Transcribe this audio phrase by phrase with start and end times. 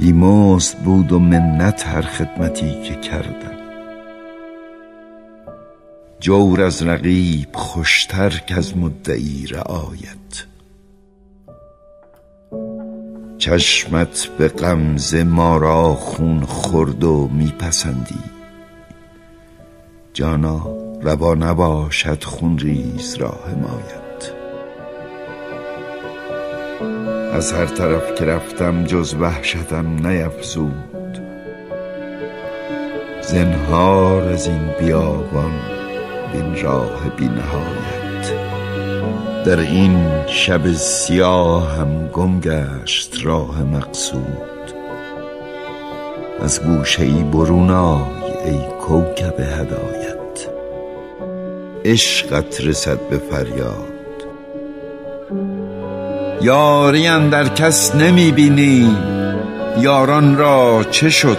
[0.00, 3.56] بیمزد بود و منت هر خدمتی که کردم.
[6.20, 10.46] جور از رقیب خوشتر که از مدعی رعایت.
[13.38, 18.20] چشمت به غمزه ما را خون خورد و میپسندی.
[20.12, 20.66] جانا
[21.02, 24.09] روا نباشد خون ریز را حمایت.
[27.32, 31.20] از هر طرف که رفتم جز وحشتم نیفزود.
[33.22, 35.52] زنهار از این بیابان
[36.32, 38.32] بین راه بی نهایت
[39.44, 44.74] در این شب سیاه هم گم گشت راه مقصود.
[46.40, 48.00] از گوشه ای برون آی
[48.44, 50.48] ای کوکب هدایت.
[51.84, 53.99] عشقت رسد به فریاد.
[56.42, 58.96] یاری در کس نمی بینی.
[59.78, 61.38] یاران را چه شد؟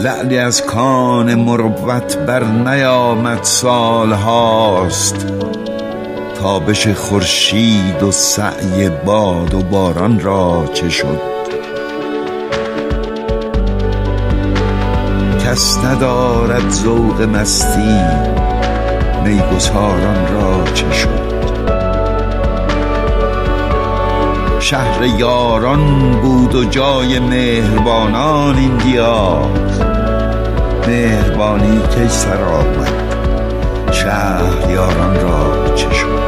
[0.00, 5.26] لعلی از کان مروت بر نیامد سال هاست.
[6.40, 11.20] تابش خورشید و سعی باد و باران را چه شد؟
[15.44, 18.51] کس ندارد ذوق مستی.
[19.24, 21.32] میگساران را چه شد؟
[24.60, 29.50] شهر یاران بود و جای مهربانان این دیار.
[30.86, 32.92] مهربانی کی سر آمد؟
[33.92, 36.22] شهر یاران را چه شد؟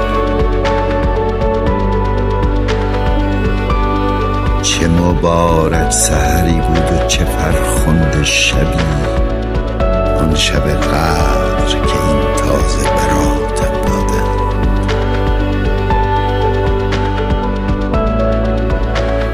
[4.63, 8.85] چه مبارک سحری بود و چه فرخنده شبی.
[10.21, 13.45] آن شب قدر که این تازه براتم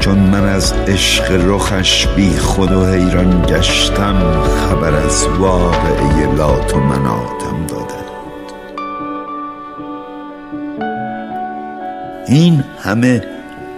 [0.01, 6.79] چون من از عشق رخش بی خود و حیران گشتم خبر از واقعه لات و
[6.79, 8.11] مناتم دادند
[12.27, 13.23] این همه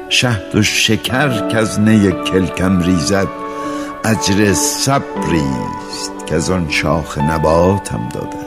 [0.09, 3.27] شهد و شکر که از نی کلکم ریزد
[4.05, 8.42] اجر صبریست که از آن شاخ نباتم دادند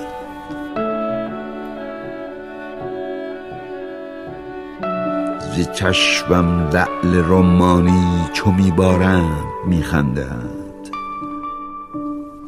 [5.56, 10.88] ز چشمم لعل رمانی چو میبارند میخندند.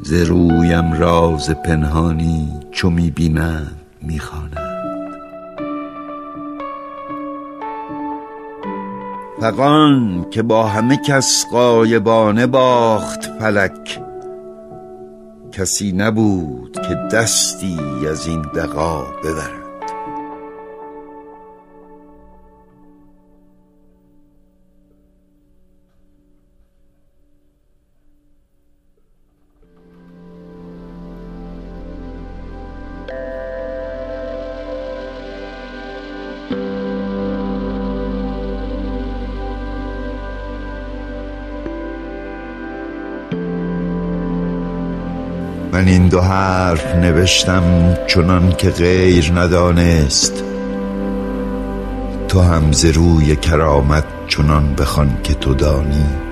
[0.01, 5.09] ز رویم راز پنهانی چو می‌بینند می‌خوانند.
[9.41, 13.99] فغان که با همه کس غایبانه باخت فلک
[15.51, 17.79] کسی نبود که دستی
[18.11, 19.58] از این دغا ببرد.
[45.71, 50.43] من این دو حرف نوشتم چنان که غیر ندانست.
[52.27, 56.28] تو هم ز روی کرامت چنان بخوان که تو دانی.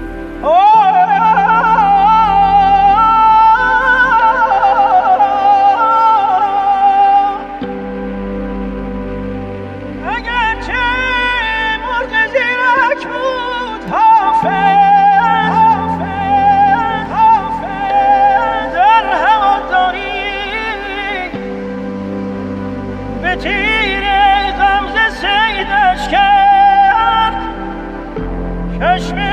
[28.97, 29.26] freshman!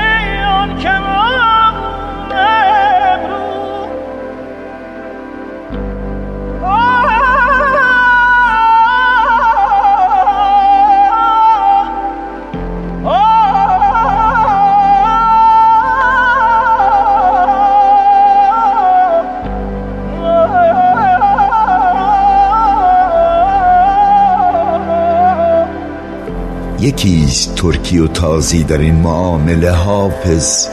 [26.79, 30.67] یکیست ترکی و تازی در این معامله حافظ.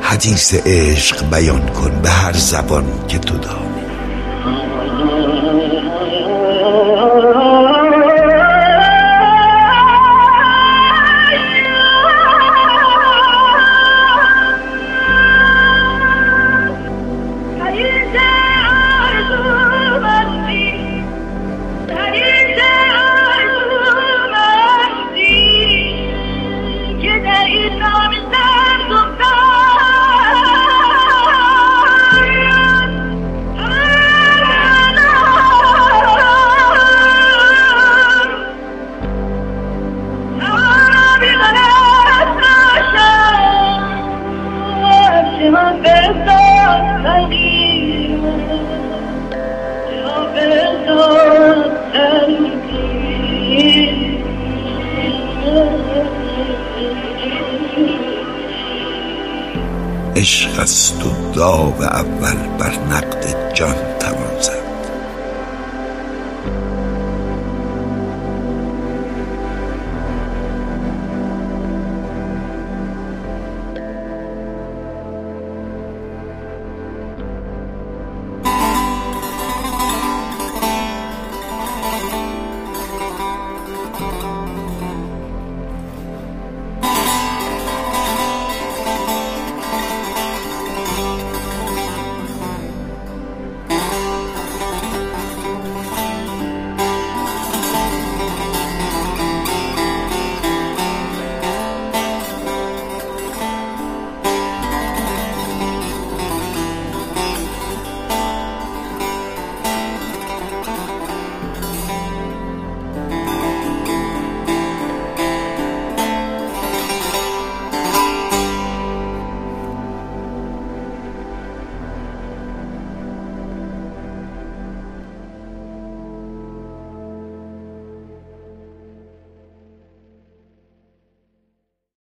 [0.00, 3.75] حدیث عشق بیان کن به هر زبان که تو دانی
[60.16, 64.25] عشق است و داو اول بر نقد جان تمام